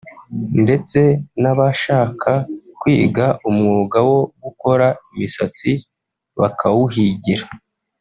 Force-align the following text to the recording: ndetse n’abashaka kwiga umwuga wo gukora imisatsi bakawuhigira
ndetse 0.63 0.99
n’abashaka 1.41 2.31
kwiga 2.79 3.25
umwuga 3.49 3.97
wo 4.09 4.19
gukora 4.43 4.87
imisatsi 5.13 5.71
bakawuhigira 6.39 7.43